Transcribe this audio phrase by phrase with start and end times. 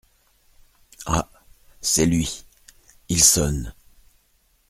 [1.05, 1.29] Ah!
[1.79, 2.43] c’est lui…
[3.07, 3.71] il sonne…